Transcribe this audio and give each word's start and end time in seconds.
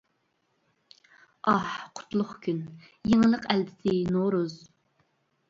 ئاھ، 1.51 1.75
قۇتلۇق 1.99 2.33
كۈن، 2.47 2.63
يېڭىلىق 3.13 3.47
ئەلچىسى 3.53 3.95
نورۇز! 4.19 4.59